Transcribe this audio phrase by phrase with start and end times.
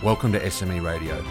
[0.00, 1.24] Welcome to SME Radio.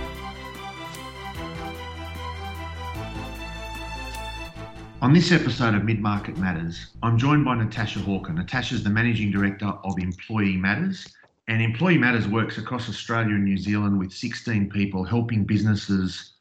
[5.01, 8.33] On this episode of Mid Market Matters, I'm joined by Natasha Hawker.
[8.33, 11.07] Natasha's the Managing Director of Employee Matters,
[11.47, 16.33] and Employee Matters works across Australia and New Zealand with 16 people helping businesses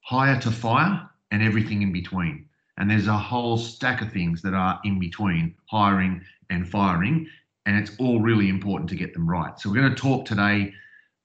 [0.00, 2.46] hire to fire and everything in between.
[2.78, 7.28] And there's a whole stack of things that are in between hiring and firing,
[7.66, 9.60] and it's all really important to get them right.
[9.60, 10.72] So, we're going to talk today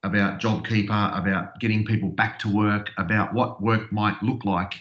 [0.02, 4.74] about JobKeeper, about getting people back to work, about what work might look like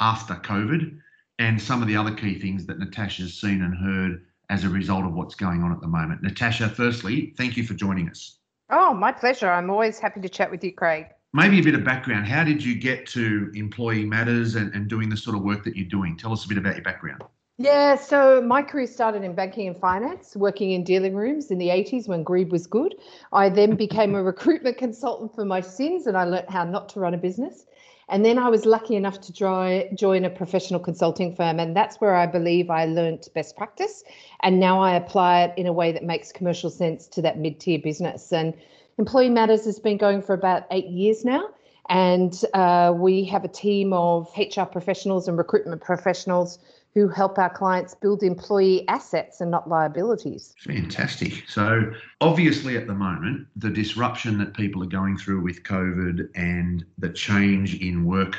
[0.00, 0.98] after COVID,
[1.38, 5.04] and some of the other key things that Natasha's seen and heard as a result
[5.04, 6.22] of what's going on at the moment.
[6.22, 8.38] Natasha, firstly, thank you for joining us.
[8.70, 9.50] Oh, my pleasure.
[9.50, 11.06] I'm always happy to chat with you, Craig.
[11.32, 12.26] Maybe a bit of background.
[12.26, 15.76] How did you get to Employee Matters and, and doing the sort of work that
[15.76, 16.16] you're doing?
[16.16, 17.22] Tell us a bit about your background.
[17.58, 21.68] Yeah, so my career started in banking and finance, working in dealing rooms in the
[21.68, 22.94] 80s when greed was good.
[23.32, 27.00] I then became a recruitment consultant for my sins and I learnt how not to
[27.00, 27.64] run a business.
[28.08, 31.96] And then I was lucky enough to try, join a professional consulting firm, and that's
[31.96, 34.04] where I believe I learnt best practice.
[34.40, 37.58] And now I apply it in a way that makes commercial sense to that mid
[37.58, 38.32] tier business.
[38.32, 38.54] And
[38.98, 41.48] Employee Matters has been going for about eight years now.
[41.88, 46.58] And uh, we have a team of HR professionals and recruitment professionals
[46.96, 50.54] who help our clients build employee assets and not liabilities.
[50.60, 51.44] Fantastic.
[51.46, 56.86] So, obviously, at the moment, the disruption that people are going through with COVID and
[56.96, 58.38] the change in work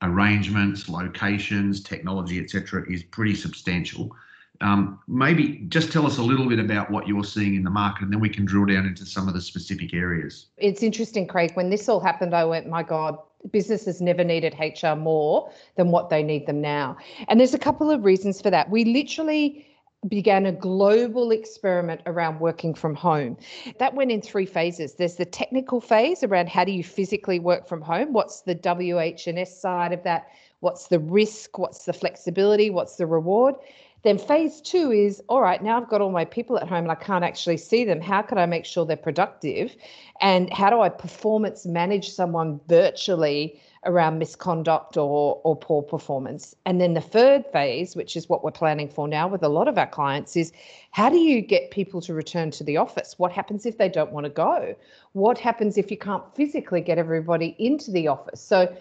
[0.00, 4.10] arrangements, locations, technology, etc., is pretty substantial.
[4.60, 8.04] Um, maybe just tell us a little bit about what you're seeing in the market,
[8.04, 10.46] and then we can drill down into some of the specific areas.
[10.56, 11.52] It's interesting, Craig.
[11.54, 13.18] When this all happened, I went, my God,
[13.52, 16.96] businesses never needed HR more than what they need them now.
[17.28, 18.68] And there's a couple of reasons for that.
[18.68, 19.64] We literally
[20.06, 23.36] began a global experiment around working from home.
[23.78, 24.94] That went in three phases.
[24.94, 28.12] There's the technical phase around how do you physically work from home?
[28.12, 30.28] What's the WH&S side of that?
[30.60, 31.58] What's the risk?
[31.58, 32.70] What's the flexibility?
[32.70, 33.56] What's the reward?
[34.04, 36.92] Then phase two is all right, now I've got all my people at home and
[36.92, 38.00] I can't actually see them.
[38.00, 39.74] How can I make sure they're productive?
[40.20, 46.54] And how do I performance manage someone virtually around misconduct or, or poor performance?
[46.66, 49.66] And then the third phase, which is what we're planning for now with a lot
[49.66, 50.52] of our clients, is
[50.92, 53.18] how do you get people to return to the office?
[53.18, 54.76] What happens if they don't want to go?
[55.12, 58.40] What happens if you can't physically get everybody into the office?
[58.40, 58.72] So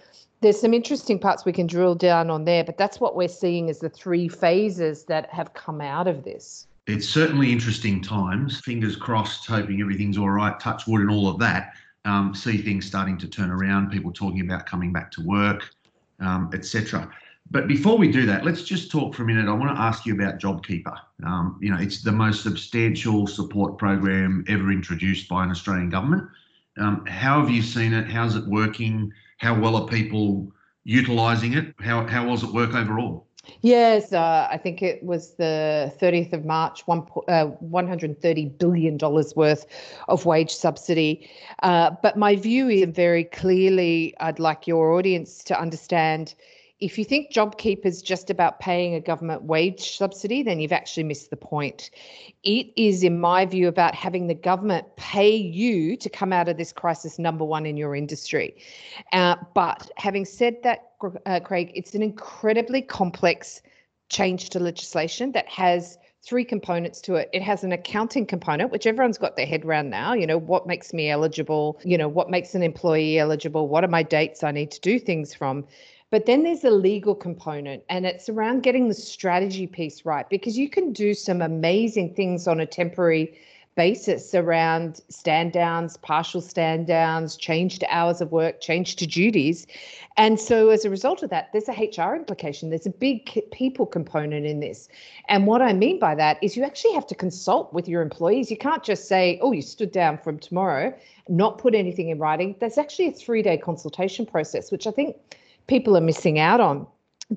[0.42, 3.70] there's some interesting parts we can drill down on there, but that's what we're seeing
[3.70, 6.68] as the three phases that have come out of this.
[6.86, 8.62] It's certainly interesting times.
[8.62, 11.74] Fingers crossed, hoping everything's all right, touch wood, and all of that.
[12.08, 15.70] Um, see things starting to turn around, people talking about coming back to work,
[16.20, 17.12] um, etc.
[17.52, 19.48] But before we do that, let's just talk for a minute.
[19.48, 20.98] I want to ask you about JobKeeper.
[21.26, 26.28] Um, you know, it's the most substantial support program ever introduced by an Australian government.
[26.78, 28.10] Um, how have you seen it?
[28.10, 29.12] How's it working?
[29.38, 30.52] how well are people
[30.84, 31.74] utilizing it?
[31.80, 33.27] How, how well it work overall?
[33.62, 38.98] Yes, uh, I think it was the 30th of March, one, uh, $130 billion
[39.36, 39.66] worth
[40.08, 41.30] of wage subsidy.
[41.64, 46.36] Uh, but my view is very clearly, I'd like your audience to understand
[46.80, 51.04] if you think JobKeeper is just about paying a government wage subsidy, then you've actually
[51.04, 51.90] missed the point.
[52.44, 56.58] It is, in my view, about having the government pay you to come out of
[56.58, 58.56] this crisis number one in your industry.
[59.12, 60.92] Uh, but having said that,
[61.26, 63.62] uh, Craig, it's an incredibly complex
[64.10, 67.30] change to legislation that has three components to it.
[67.34, 70.14] It has an accounting component, which everyone's got their head around now.
[70.14, 71.80] You know, what makes me eligible?
[71.84, 73.68] You know, what makes an employee eligible?
[73.68, 75.66] What are my dates I need to do things from?
[76.10, 80.58] But then there's a legal component, and it's around getting the strategy piece right because
[80.58, 83.38] you can do some amazing things on a temporary
[83.76, 89.68] basis around stand downs, partial stand downs, change to hours of work, change to duties.
[90.18, 92.70] And so as a result of that, there's a HR implication.
[92.70, 94.90] There's a big people component in this.
[95.30, 98.50] And what I mean by that is you actually have to consult with your employees.
[98.50, 100.98] You can't just say, oh, you stood down from tomorrow,
[101.30, 102.56] not put anything in writing.
[102.60, 105.18] There's actually a three day consultation process, which I think
[105.68, 106.88] people are missing out on.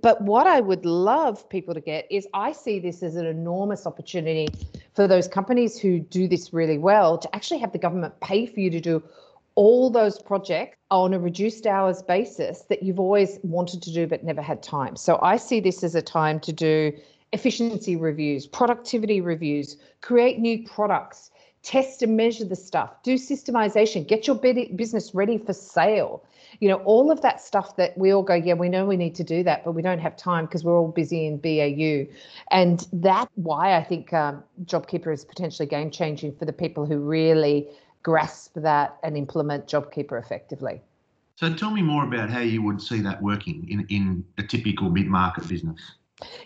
[0.00, 3.86] But what I would love people to get is I see this as an enormous
[3.86, 4.46] opportunity
[4.94, 8.60] for those companies who do this really well to actually have the government pay for
[8.60, 9.02] you to do
[9.56, 14.22] all those projects on a reduced hours basis that you've always wanted to do but
[14.22, 14.94] never had time.
[14.94, 16.92] So I see this as a time to do
[17.32, 21.30] efficiency reviews, productivity reviews, create new products,
[21.62, 26.24] test and measure the stuff, do systemization, get your business ready for sale.
[26.58, 29.14] You know, all of that stuff that we all go, yeah, we know we need
[29.16, 32.10] to do that, but we don't have time because we're all busy in BAU.
[32.50, 36.98] And that's why I think um, JobKeeper is potentially game changing for the people who
[36.98, 37.68] really
[38.02, 40.80] grasp that and implement JobKeeper effectively.
[41.36, 44.90] So tell me more about how you would see that working in, in a typical
[44.90, 45.80] mid-market business.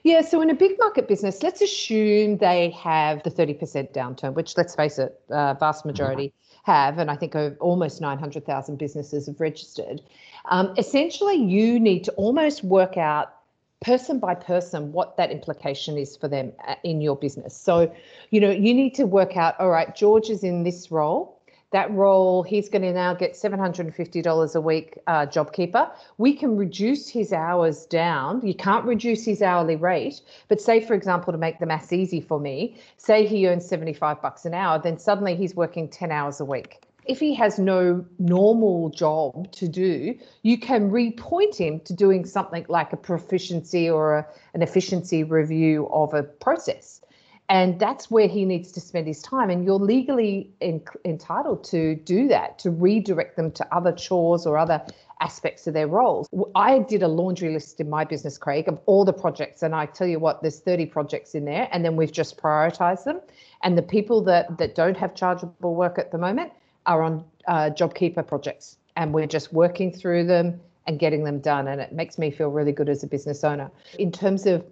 [0.02, 4.56] Yeah, so in a big market business, let's assume they have the 30% downturn, which
[4.56, 6.32] let's face it, uh, vast majority
[6.64, 10.00] have, and I think almost 900,000 businesses have registered.
[10.46, 13.34] Um, essentially, you need to almost work out
[13.80, 17.54] person by person what that implication is for them uh, in your business.
[17.54, 17.92] So,
[18.30, 21.38] you know, you need to work out, all right, George is in this role
[21.72, 25.90] that role, he's going to now get $750 a week uh, JobKeeper.
[26.18, 28.46] We can reduce his hours down.
[28.46, 32.20] You can't reduce his hourly rate, but say, for example, to make the maths easy
[32.20, 36.40] for me, say he earns 75 bucks an hour, then suddenly he's working 10 hours
[36.40, 36.84] a week.
[37.06, 42.64] If he has no normal job to do, you can repoint him to doing something
[42.68, 47.02] like a proficiency or a, an efficiency review of a process.
[47.48, 49.50] And that's where he needs to spend his time.
[49.50, 54.56] And you're legally in, entitled to do that, to redirect them to other chores or
[54.56, 54.82] other
[55.20, 56.28] aspects of their roles.
[56.54, 59.62] I did a laundry list in my business, Craig, of all the projects.
[59.62, 61.68] And I tell you what, there's 30 projects in there.
[61.70, 63.20] And then we've just prioritized them.
[63.62, 66.52] And the people that, that don't have chargeable work at the moment
[66.86, 68.78] are on uh, JobKeeper projects.
[68.96, 71.68] And we're just working through them and getting them done.
[71.68, 73.70] And it makes me feel really good as a business owner.
[73.98, 74.64] In terms of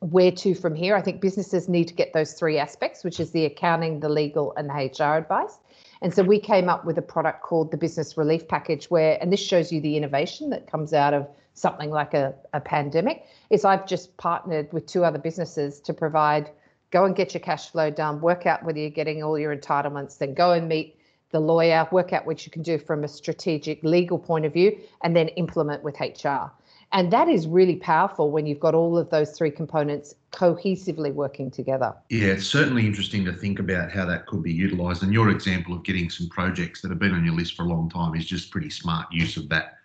[0.00, 0.96] where to from here.
[0.96, 4.54] I think businesses need to get those three aspects, which is the accounting, the legal,
[4.56, 5.58] and the HR advice.
[6.02, 9.30] And so we came up with a product called the Business Relief Package, where, and
[9.30, 13.66] this shows you the innovation that comes out of something like a, a pandemic, is
[13.66, 16.50] I've just partnered with two other businesses to provide
[16.90, 20.18] go and get your cash flow done, work out whether you're getting all your entitlements,
[20.18, 20.96] then go and meet
[21.30, 24.76] the lawyer, work out what you can do from a strategic legal point of view,
[25.02, 26.50] and then implement with HR.
[26.92, 31.50] And that is really powerful when you've got all of those three components cohesively working
[31.50, 31.94] together.
[32.08, 35.02] Yeah, it's certainly interesting to think about how that could be utilised.
[35.02, 37.66] And your example of getting some projects that have been on your list for a
[37.66, 39.78] long time is just pretty smart use of that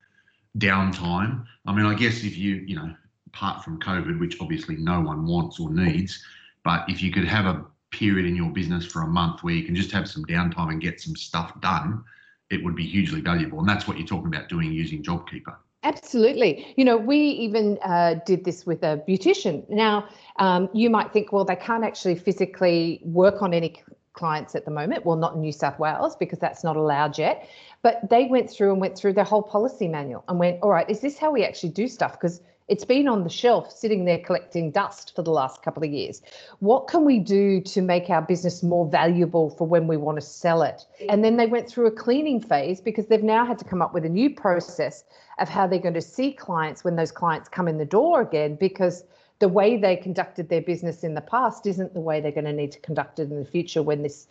[0.57, 1.45] downtime.
[1.67, 2.95] I mean, I guess if you, you know,
[3.27, 6.23] apart from COVID, which obviously no one wants or needs,
[6.63, 9.63] but if you could have a period in your business for a month where you
[9.63, 12.03] can just have some downtime and get some stuff done,
[12.49, 13.59] it would be hugely valuable.
[13.59, 15.55] And that's what you're talking about doing using JobKeeper.
[15.85, 16.73] Absolutely.
[16.77, 19.69] You know, we even uh, did this with a beautician.
[19.69, 23.81] Now, um, you might think, well, they can't actually physically work on any
[24.13, 25.05] clients at the moment.
[25.05, 27.47] Well, not in New South Wales because that's not allowed yet.
[27.83, 30.89] But they went through and went through their whole policy manual and went, all right,
[30.89, 32.13] is this how we actually do stuff?
[32.13, 35.91] Because it's been on the shelf sitting there collecting dust for the last couple of
[35.91, 36.21] years.
[36.59, 40.25] What can we do to make our business more valuable for when we want to
[40.25, 40.85] sell it?
[41.09, 43.93] And then they went through a cleaning phase because they've now had to come up
[43.93, 45.03] with a new process
[45.37, 48.55] of how they're going to see clients when those clients come in the door again
[48.55, 49.03] because
[49.39, 52.53] the way they conducted their business in the past isn't the way they're going to
[52.53, 54.27] need to conduct it in the future when this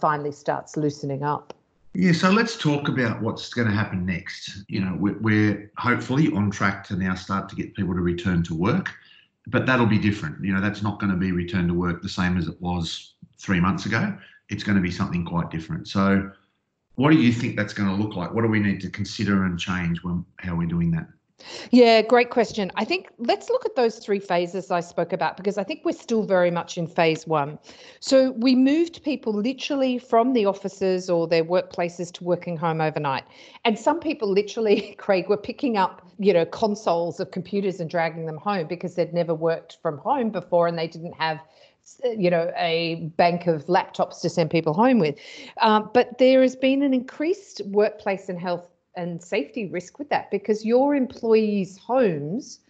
[0.00, 1.54] finally starts loosening up.
[1.98, 4.62] Yeah, so let's talk about what's going to happen next.
[4.68, 8.44] You know, we're, we're, hopefully on track to now start to get people to return
[8.44, 8.94] to work,
[9.48, 10.44] but that'll be different.
[10.44, 13.14] You know, that's not going to be return to work the same as it was
[13.36, 14.16] three months ago.
[14.48, 15.88] It's going to be something quite different.
[15.88, 16.30] So,
[16.94, 18.32] what do you think that's going to look like?
[18.32, 21.08] What do we need to consider and change when how we're doing that?
[21.70, 22.72] Yeah, great question.
[22.76, 25.92] I think let's look at those three phases I spoke about because I think we're
[25.92, 27.58] still very much in phase one.
[28.00, 33.24] So we moved people literally from the offices or their workplaces to working home overnight.
[33.64, 38.26] And some people literally, Craig, were picking up, you know, consoles of computers and dragging
[38.26, 41.40] them home because they'd never worked from home before and they didn't have
[42.04, 45.16] you know a bank of laptops to send people home with
[45.62, 48.68] um, but there has been an increased workplace and health
[48.98, 52.60] and safety risk with that because your employees' homes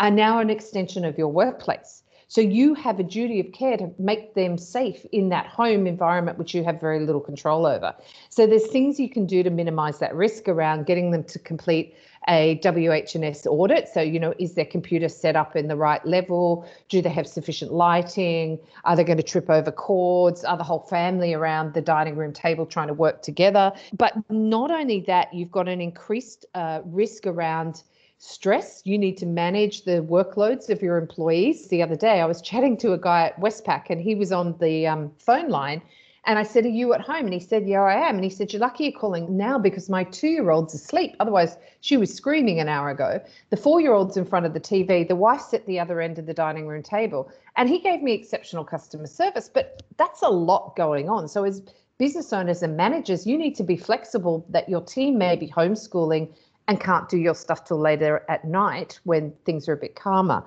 [0.00, 2.02] are now an extension of your workplace.
[2.28, 6.38] So you have a duty of care to make them safe in that home environment,
[6.38, 7.94] which you have very little control over.
[8.30, 11.94] So there's things you can do to minimize that risk around getting them to complete
[12.28, 13.88] a WHS audit.
[13.88, 16.66] So, you know, is their computer set up in the right level?
[16.88, 18.58] Do they have sufficient lighting?
[18.84, 20.44] Are they going to trip over cords?
[20.44, 23.72] Are the whole family around the dining room table trying to work together?
[23.96, 27.82] But not only that, you've got an increased uh, risk around
[28.18, 28.80] stress.
[28.84, 31.68] You need to manage the workloads of your employees.
[31.68, 34.56] The other day, I was chatting to a guy at Westpac and he was on
[34.58, 35.82] the um, phone line
[36.26, 37.26] And I said, Are you at home?
[37.26, 38.14] And he said, Yeah, I am.
[38.16, 41.14] And he said, You're lucky you're calling now because my two year old's asleep.
[41.20, 43.20] Otherwise, she was screaming an hour ago.
[43.50, 45.06] The four year old's in front of the TV.
[45.06, 47.30] The wife's at the other end of the dining room table.
[47.56, 49.50] And he gave me exceptional customer service.
[49.52, 51.28] But that's a lot going on.
[51.28, 51.62] So, as
[51.98, 56.32] business owners and managers, you need to be flexible that your team may be homeschooling
[56.66, 60.42] and can't do your stuff till later at night when things are a bit calmer.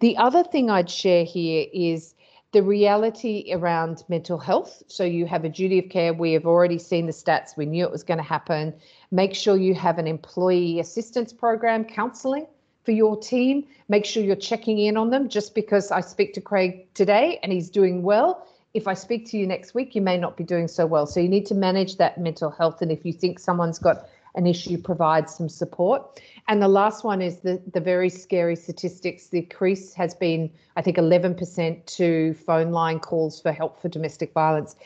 [0.00, 2.14] The other thing I'd share here is
[2.52, 4.82] the reality around mental health.
[4.86, 6.12] So you have a duty of care.
[6.12, 7.56] We have already seen the stats.
[7.56, 8.74] We knew it was going to happen.
[9.10, 12.46] Make sure you have an employee assistance program, counseling
[12.84, 13.66] for your team.
[13.88, 15.28] Make sure you're checking in on them.
[15.28, 19.38] Just because I speak to Craig today and he's doing well, if I speak to
[19.38, 21.06] you next week, you may not be doing so well.
[21.06, 22.82] So you need to manage that mental health.
[22.82, 26.20] And if you think someone's got an issue, provides some support.
[26.48, 29.28] And the last one is the, the very scary statistics.
[29.28, 34.32] The increase has been, I think, 11% to phone line calls for help for domestic
[34.32, 34.76] violence.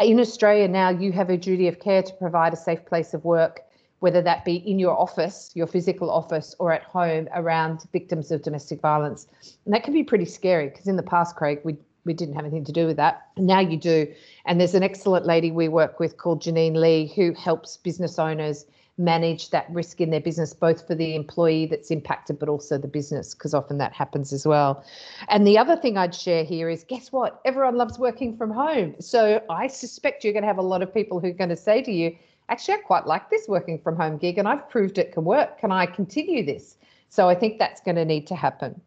[0.00, 3.24] In Australia now, you have a duty of care to provide a safe place of
[3.24, 3.60] work,
[4.00, 8.42] whether that be in your office, your physical office, or at home around victims of
[8.42, 9.28] domestic violence.
[9.64, 12.44] And that can be pretty scary because in the past, Craig, we we didn't have
[12.44, 13.28] anything to do with that.
[13.38, 14.06] Now you do.
[14.44, 18.66] And there's an excellent lady we work with called Janine Lee who helps business owners
[18.96, 22.88] manage that risk in their business, both for the employee that's impacted, but also the
[22.88, 24.84] business, because often that happens as well.
[25.28, 27.40] And the other thing I'd share here is guess what?
[27.44, 28.94] Everyone loves working from home.
[29.00, 31.56] So I suspect you're going to have a lot of people who are going to
[31.56, 32.16] say to you,
[32.48, 35.58] actually, I quite like this working from home gig and I've proved it can work.
[35.58, 36.76] Can I continue this?
[37.14, 38.80] So I think that's going to need to happen.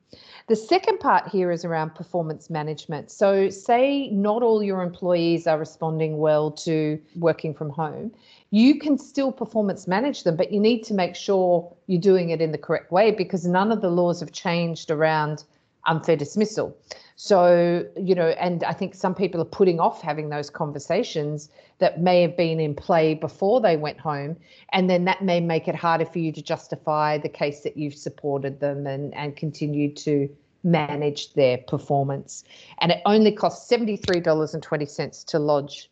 [0.48, 3.10] The second part here is around performance management.
[3.12, 8.12] So, say not all your employees are responding well to working from home
[8.52, 12.42] you can still performance manage them, but you need to make sure you're doing it
[12.42, 15.44] in the correct way because none of the laws have changed around
[15.86, 16.76] unfair dismissal.
[17.20, 22.00] So, you know, and I think some people are putting off having those conversations that
[22.00, 24.38] may have been in play before they went home.
[24.72, 27.96] And then that may make it harder for you to justify the case that you've
[27.96, 30.30] supported them and, and continued to
[30.64, 32.44] manage their performance.
[32.82, 35.90] And it only costs $73.20 to lodge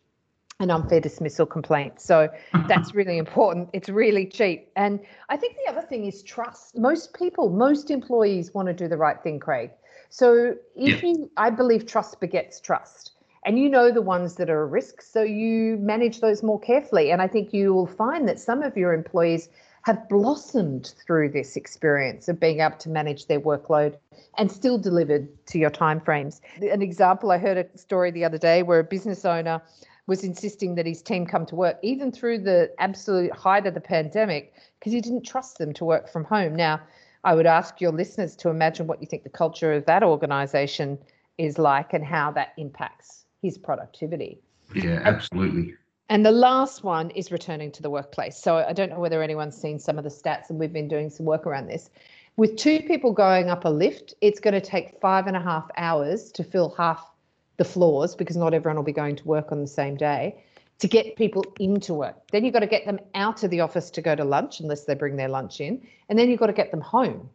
[0.60, 2.00] an unfair dismissal complaint.
[2.00, 2.28] So
[2.68, 3.70] that's really important.
[3.72, 4.70] It's really cheap.
[4.76, 6.78] And I think the other thing is trust.
[6.78, 9.72] Most people, most employees want to do the right thing, Craig.
[10.10, 11.08] So if yeah.
[11.08, 13.12] you, I believe trust begets trust.
[13.44, 17.12] And you know the ones that are a risk, so you manage those more carefully.
[17.12, 19.48] And I think you will find that some of your employees
[19.82, 23.96] have blossomed through this experience of being able to manage their workload
[24.36, 26.40] and still delivered to your timeframes.
[26.60, 29.62] An example, I heard a story the other day where a business owner
[30.08, 33.80] was insisting that his team come to work, even through the absolute height of the
[33.80, 36.56] pandemic, because he didn't trust them to work from home.
[36.56, 36.80] Now,
[37.26, 40.96] I would ask your listeners to imagine what you think the culture of that organization
[41.38, 44.38] is like and how that impacts his productivity.
[44.76, 45.74] Yeah, absolutely.
[46.08, 48.36] And the last one is returning to the workplace.
[48.36, 51.10] So I don't know whether anyone's seen some of the stats, and we've been doing
[51.10, 51.90] some work around this.
[52.36, 55.68] With two people going up a lift, it's going to take five and a half
[55.76, 57.10] hours to fill half
[57.56, 60.44] the floors because not everyone will be going to work on the same day
[60.78, 62.16] to get people into work.
[62.32, 64.84] Then you've got to get them out of the office to go to lunch unless
[64.84, 65.86] they bring their lunch in.
[66.08, 67.28] And then you've got to get them home.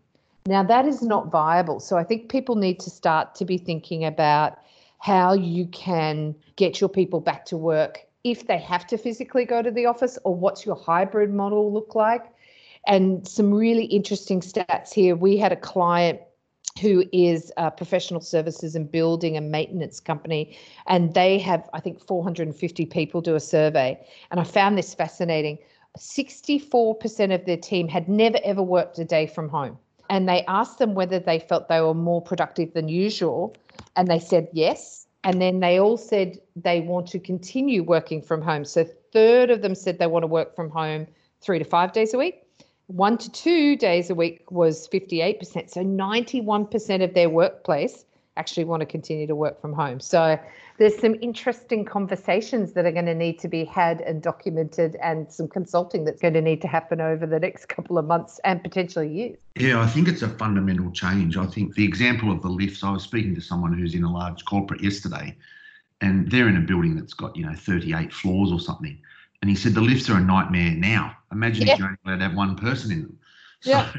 [0.45, 1.79] Now, that is not viable.
[1.79, 4.59] So I think people need to start to be thinking about
[4.99, 9.63] how you can get your people back to work if they have to physically go
[9.63, 12.25] to the office or what's your hybrid model look like.
[12.87, 15.15] And some really interesting stats here.
[15.15, 16.21] We had a client
[16.81, 20.57] who is a professional services and building and maintenance company.
[20.87, 23.99] And they have, I think, 450 people do a survey.
[24.31, 25.59] And I found this fascinating.
[25.97, 29.77] 64% of their team had never ever worked a day from home.
[30.09, 33.55] And they asked them whether they felt they were more productive than usual.
[33.95, 35.07] And they said yes.
[35.23, 38.65] And then they all said they want to continue working from home.
[38.65, 41.05] So, third of them said they want to work from home
[41.41, 42.40] three to five days a week
[42.91, 45.69] one to two days a week was 58%.
[45.69, 48.05] So 91% of their workplace
[48.37, 49.99] actually want to continue to work from home.
[49.99, 50.39] So
[50.77, 55.31] there's some interesting conversations that are going to need to be had and documented, and
[55.31, 58.63] some consulting that's going to need to happen over the next couple of months and
[58.63, 59.39] potentially years.
[59.55, 61.37] Yeah, I think it's a fundamental change.
[61.37, 64.11] I think the example of the lifts, I was speaking to someone who's in a
[64.11, 65.35] large corporate yesterday,
[65.99, 68.97] and they're in a building that's got, you know, 38 floors or something.
[69.41, 71.15] And he said the lifts are a nightmare now.
[71.31, 71.73] Imagine yeah.
[71.73, 73.17] if you're only allowed to have one person in them.
[73.63, 73.69] So.
[73.69, 73.91] Yeah.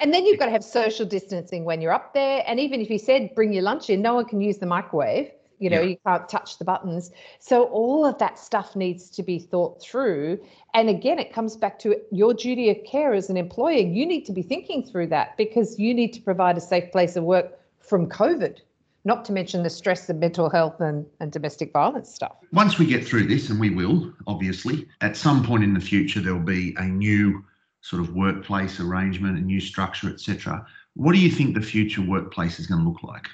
[0.00, 2.44] and then you've got to have social distancing when you're up there.
[2.46, 5.28] And even if you said bring your lunch in, no one can use the microwave.
[5.58, 5.88] You know, yeah.
[5.88, 7.10] you can't touch the buttons.
[7.40, 10.38] So all of that stuff needs to be thought through.
[10.72, 13.78] And again, it comes back to your duty of care as an employer.
[13.78, 17.16] You need to be thinking through that because you need to provide a safe place
[17.16, 18.60] of work from COVID
[19.04, 22.36] not to mention the stress of mental health and, and domestic violence stuff.
[22.52, 26.20] Once we get through this, and we will, obviously, at some point in the future,
[26.20, 27.44] there'll be a new
[27.80, 30.64] sort of workplace arrangement, a new structure, etc.
[30.94, 33.26] What do you think the future workplace is going to look like?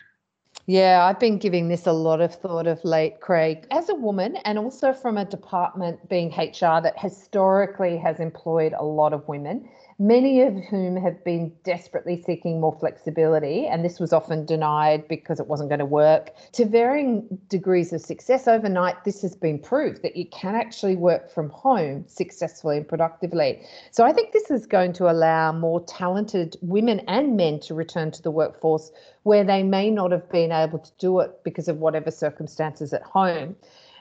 [0.66, 3.66] Yeah, I've been giving this a lot of thought of late, Craig.
[3.70, 8.84] As a woman, and also from a department being HR that historically has employed a
[8.84, 9.66] lot of women,
[9.98, 15.40] many of whom have been desperately seeking more flexibility, and this was often denied because
[15.40, 16.30] it wasn't going to work.
[16.52, 21.30] To varying degrees of success overnight, this has been proved that you can actually work
[21.30, 23.60] from home successfully and productively.
[23.90, 28.12] So I think this is going to allow more talented women and men to return
[28.12, 28.92] to the workforce
[29.24, 33.02] where they may not have been able to do it because of whatever circumstances at
[33.02, 33.56] home.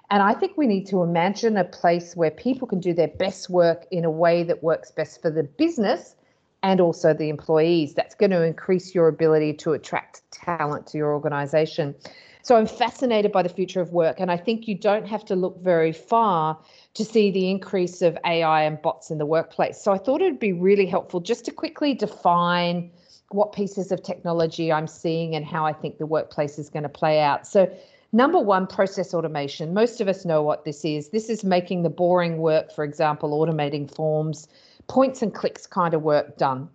[0.10, 3.50] And I think we need to imagine a place where people can do their best
[3.50, 6.16] work in a way that works best for the business
[6.64, 7.94] and also the employees.
[7.94, 11.94] That's going to increase your ability to attract talent to your organization.
[12.42, 14.22] So I'm fascinated by the future of work.
[14.22, 16.58] And I think you don't have to look very far
[16.94, 19.82] to see the increase of AI and bots in the workplace.
[19.82, 22.90] So I thought it'd be really helpful just to quickly define
[23.32, 26.90] what pieces of technology I'm seeing and how I think the workplace is going to
[26.90, 27.46] play out.
[27.46, 27.70] So
[28.14, 29.74] Number one, process automation.
[29.74, 31.10] Most of us know what this is.
[31.10, 34.48] This is making the boring work, for example, automating forms,
[34.88, 36.70] points and clicks kind of work done.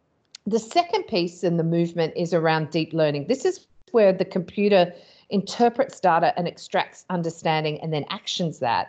[0.46, 3.28] The second piece in the movement is around deep learning.
[3.28, 4.92] This is where the computer
[5.30, 8.88] interprets data and extracts understanding and then actions that.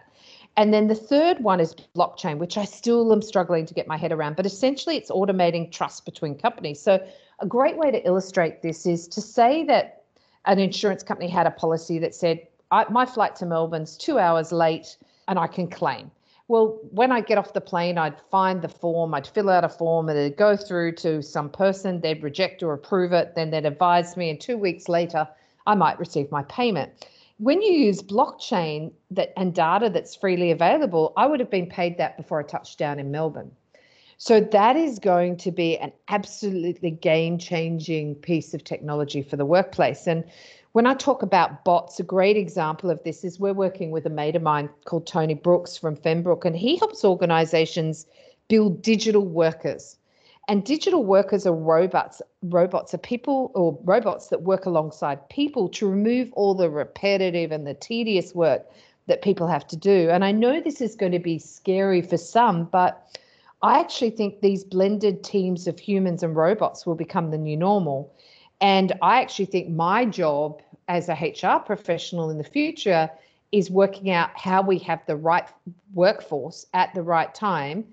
[0.58, 3.98] And then the third one is blockchain, which I still am struggling to get my
[3.98, 6.82] head around, but essentially it's automating trust between companies.
[6.82, 7.04] So,
[7.40, 10.03] a great way to illustrate this is to say that
[10.46, 12.48] an insurance company had a policy that said,
[12.90, 14.98] my flight to Melbourne's two hours late
[15.28, 16.12] and I can claim.
[16.50, 19.70] Well, when I get off the plane, I'd find the form, I'd fill out a
[19.70, 23.66] form, and it'd go through to some person, they'd reject or approve it, then they'd
[23.66, 25.28] advise me, and two weeks later,
[25.66, 27.08] I might receive my payment.
[27.38, 31.98] When you use blockchain that and data that's freely available, I would have been paid
[31.98, 33.52] that before I touched down in Melbourne.
[34.18, 39.46] So that is going to be an absolutely game changing piece of technology for the
[39.46, 40.08] workplace.
[40.08, 40.24] And
[40.74, 44.10] when I talk about bots, a great example of this is we're working with a
[44.10, 48.08] mate of mine called Tony Brooks from Fembrook, and he helps organizations
[48.48, 49.98] build digital workers.
[50.48, 52.22] And digital workers are robots.
[52.42, 57.66] Robots are people or robots that work alongside people to remove all the repetitive and
[57.66, 58.66] the tedious work
[59.08, 60.10] that people have to do.
[60.10, 63.18] And I know this is going to be scary for some, but
[63.64, 68.14] I actually think these blended teams of humans and robots will become the new normal.
[68.60, 73.10] And I actually think my job as a HR professional in the future
[73.54, 75.48] is working out how we have the right
[75.94, 77.86] workforce at the right time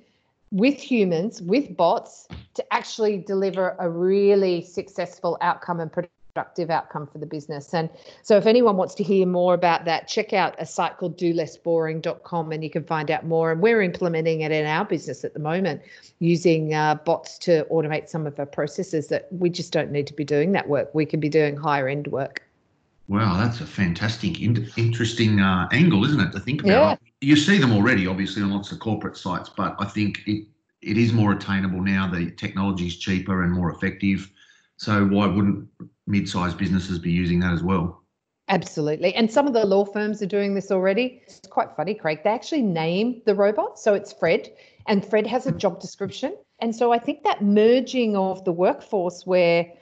[0.51, 5.93] with humans, with bots, to actually deliver a really successful outcome and
[6.41, 7.75] productive outcome for the business.
[7.75, 7.89] And
[8.23, 12.53] so, if anyone wants to hear more about that, check out a site called dolessboring.com
[12.53, 13.53] and you can find out more.
[13.53, 15.83] And we're implementing it in our business at the moment
[16.19, 20.15] using uh, bots to automate some of our processes that we just don't need to
[20.15, 20.95] be doing that work.
[20.95, 22.43] We can be doing higher end work.
[23.09, 27.01] Wow, that's a fantastic, interesting uh, angle, isn't it, to think about?
[27.21, 27.29] Yeah.
[27.29, 30.47] You see them already, obviously, on lots of corporate sites, but I think it,
[30.81, 32.09] it is more attainable now.
[32.09, 34.31] The technology is cheaper and more effective.
[34.81, 35.69] So why wouldn't
[36.11, 38.03] mid-sized businesses be using that as well.
[38.49, 39.15] Absolutely.
[39.15, 41.23] And some of the law firms are doing this already.
[41.25, 42.21] It's quite funny, Craig.
[42.25, 43.79] They actually name the robot.
[43.79, 44.53] So it's Fred,
[44.89, 46.37] and Fred has a job description.
[46.59, 49.73] And so I think that merging of the workforce where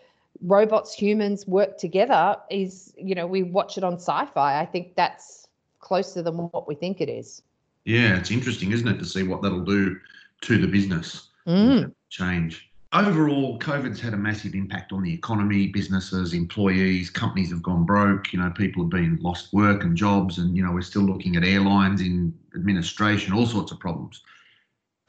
[0.43, 4.61] robots, humans work together is, you know, we watch it on sci fi.
[4.61, 5.49] I think that's
[5.81, 7.43] closer than what we think it is.
[7.85, 9.99] Yeah, it's interesting, isn't it, to see what that'll do
[10.43, 11.91] to the business mm.
[12.11, 12.68] change.
[12.95, 18.33] Overall, COVID's had a massive impact on the economy, businesses, employees, companies have gone broke,
[18.33, 21.37] you know, people have been lost work and jobs, and, you know, we're still looking
[21.37, 24.23] at airlines in administration, all sorts of problems.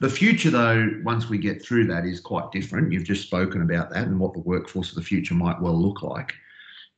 [0.01, 2.91] The future, though, once we get through that, is quite different.
[2.91, 6.01] You've just spoken about that and what the workforce of the future might well look
[6.01, 6.33] like.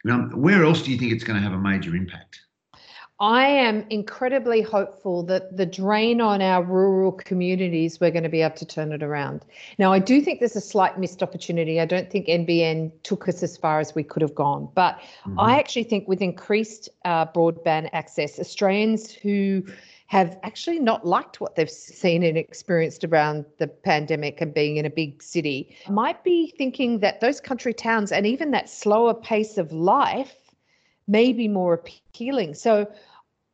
[0.10, 2.42] Um, where else do you think it's going to have a major impact?
[3.22, 8.42] I am incredibly hopeful that the drain on our rural communities, we're going to be
[8.42, 9.46] able to turn it around.
[9.78, 11.80] Now, I do think there's a slight missed opportunity.
[11.80, 14.70] I don't think NBN took us as far as we could have gone.
[14.74, 15.40] But mm-hmm.
[15.40, 19.64] I actually think with increased uh, broadband access, Australians who
[20.08, 24.86] have actually not liked what they've seen and experienced around the pandemic and being in
[24.86, 29.60] a big city might be thinking that those country towns and even that slower pace
[29.60, 30.34] of life
[31.08, 32.54] may be more appealing.
[32.54, 32.92] So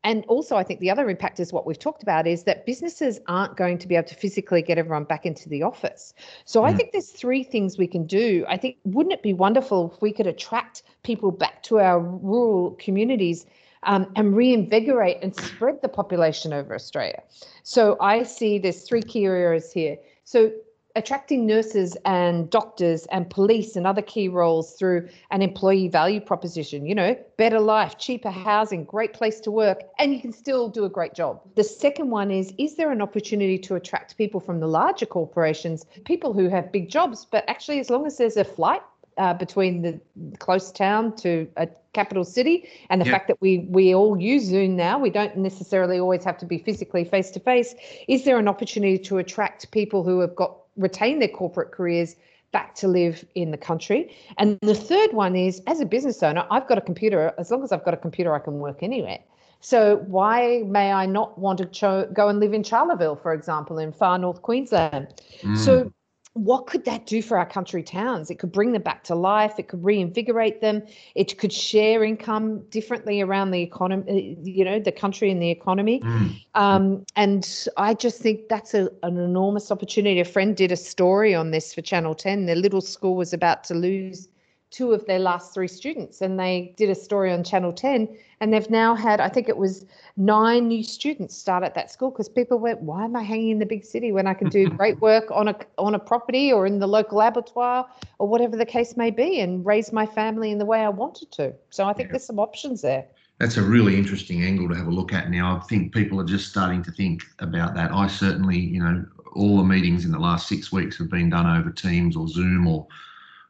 [0.03, 3.19] and also, I think the other impact is what we've talked about is that businesses
[3.27, 6.13] aren't going to be able to physically get everyone back into the office.
[6.45, 6.65] So mm.
[6.65, 8.45] I think there's three things we can do.
[8.47, 12.71] I think wouldn't it be wonderful if we could attract people back to our rural
[12.79, 13.45] communities
[13.83, 17.21] um, and reinvigorate and spread the population over Australia?
[17.63, 19.97] So I see there's three key areas here.
[20.23, 20.51] So
[20.97, 26.88] attracting nurses and doctors and police and other key roles through an employee value proposition,
[26.88, 30.86] you know, better life, cheaper housing, great place to work, and you can still do
[30.86, 31.39] a great job.
[31.55, 35.86] The second one is is there an opportunity to attract people from the larger corporations,
[36.05, 38.81] people who have big jobs, but actually, as long as there's a flight
[39.19, 39.99] uh, between the
[40.39, 44.75] close town to a capital city and the fact that we we all use zoom
[44.75, 47.73] now we don't necessarily always have to be physically face to face
[48.07, 52.15] is there an opportunity to attract people who have got retain their corporate careers
[52.51, 54.15] back to live in the country.
[54.37, 57.33] And the third one is as a business owner, I've got a computer.
[57.37, 59.19] As long as I've got a computer, I can work anywhere.
[59.59, 63.79] So why may I not want to cho- go and live in Charleville, for example,
[63.79, 65.07] in far north Queensland?
[65.41, 65.57] Mm.
[65.57, 65.91] So
[66.38, 68.30] what could that do for our country towns?
[68.30, 69.58] It could bring them back to life.
[69.58, 70.84] It could reinvigorate them.
[71.15, 76.00] It could share income differently around the economy, you know, the country and the economy.
[76.02, 76.41] Mm.
[76.56, 80.19] Um, and I just think that's a, an enormous opportunity.
[80.19, 82.45] A friend did a story on this for Channel 10.
[82.45, 84.28] Their little school was about to lose
[84.69, 88.08] two of their last three students and they did a story on channel 10
[88.41, 89.86] and they've now had i think it was
[90.17, 93.60] nine new students start at that school because people went why am i hanging in
[93.60, 96.65] the big city when i can do great work on a on a property or
[96.65, 97.88] in the local abattoir
[98.19, 101.32] or whatever the case may be and raise my family in the way i wanted
[101.32, 101.53] to?
[101.69, 102.13] So i think yeah.
[102.13, 103.06] there's some options there.
[103.39, 105.58] That's a really interesting angle to have a look at now.
[105.58, 107.91] I think people are just starting to think about that.
[107.91, 111.45] I certainly you know all the meetings in the last six weeks have been done
[111.45, 112.88] over teams or zoom or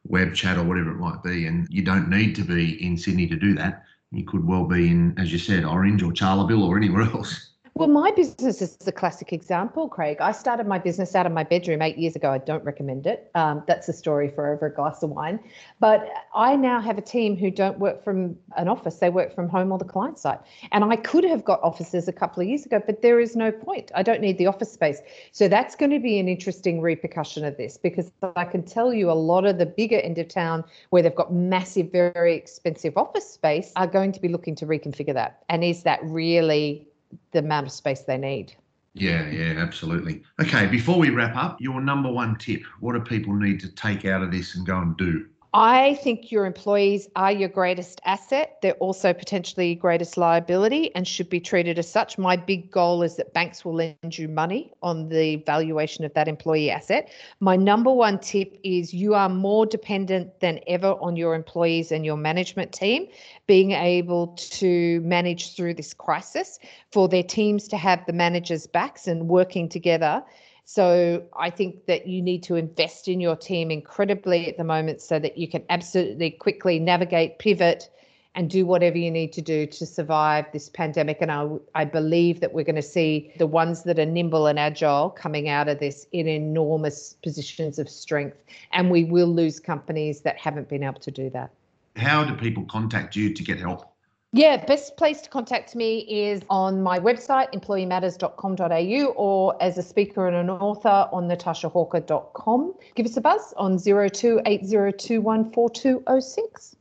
[0.04, 1.46] web chat or whatever it might be.
[1.46, 3.84] And you don't need to be in Sydney to do that.
[4.10, 7.50] You could well be in, as you said, Orange or Charleville or anywhere else.
[7.78, 10.16] Well, my business is a classic example, Craig.
[10.20, 12.32] I started my business out of my bedroom eight years ago.
[12.32, 13.30] I don't recommend it.
[13.36, 15.38] Um, that's a story for over a glass of wine.
[15.78, 19.48] But I now have a team who don't work from an office, they work from
[19.48, 20.40] home or the client site.
[20.72, 23.52] And I could have got offices a couple of years ago, but there is no
[23.52, 23.92] point.
[23.94, 25.00] I don't need the office space.
[25.30, 29.08] So that's going to be an interesting repercussion of this because I can tell you
[29.08, 33.30] a lot of the bigger end of town where they've got massive, very expensive office
[33.30, 35.44] space are going to be looking to reconfigure that.
[35.48, 36.87] And is that really
[37.32, 38.54] the amount of space they need.
[38.94, 40.22] Yeah, yeah, absolutely.
[40.40, 44.04] Okay, before we wrap up, your number one tip what do people need to take
[44.04, 45.26] out of this and go and do?
[45.60, 48.58] I think your employees are your greatest asset.
[48.62, 52.16] They're also potentially greatest liability and should be treated as such.
[52.16, 56.28] My big goal is that banks will lend you money on the valuation of that
[56.28, 57.10] employee asset.
[57.40, 62.06] My number one tip is you are more dependent than ever on your employees and
[62.06, 63.08] your management team
[63.48, 66.60] being able to manage through this crisis,
[66.92, 70.22] for their teams to have the managers' backs and working together
[70.70, 75.00] so I think that you need to invest in your team incredibly at the moment
[75.00, 77.88] so that you can absolutely quickly navigate, pivot,
[78.34, 81.22] and do whatever you need to do to survive this pandemic.
[81.22, 84.58] And I, I believe that we're going to see the ones that are nimble and
[84.58, 88.36] agile coming out of this in enormous positions of strength.
[88.72, 91.50] And we will lose companies that haven't been able to do that.
[91.96, 93.90] How do people contact you to get help?
[94.32, 100.28] Yeah, best place to contact me is on my website, employeematters.com.au, or as a speaker
[100.28, 102.74] and an author on natashahawker.com.
[102.94, 106.74] Give us a buzz on 0280214206.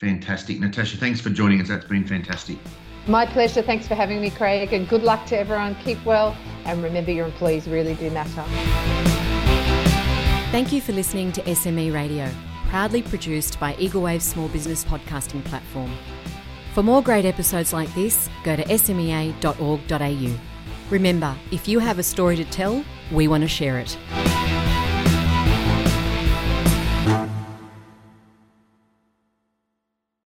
[0.00, 0.58] Fantastic.
[0.58, 1.68] Natasha, thanks for joining us.
[1.68, 2.58] That's been fantastic.
[3.06, 3.62] My pleasure.
[3.62, 5.76] Thanks for having me, Craig, and good luck to everyone.
[5.76, 8.42] Keep well, and remember your employees really do matter.
[10.50, 12.28] Thank you for listening to SME Radio,
[12.68, 15.92] proudly produced by Eagle Wave Small Business Podcasting Platform.
[16.74, 20.38] For more great episodes like this, go to smea.org.au.
[20.90, 23.96] Remember, if you have a story to tell, we want to share it.